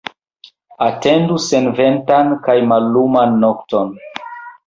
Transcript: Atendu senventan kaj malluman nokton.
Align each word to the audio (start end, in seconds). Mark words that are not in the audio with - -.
Atendu 0.85 1.35
senventan 1.49 2.33
kaj 2.47 2.57
malluman 2.71 3.39
nokton. 3.45 3.93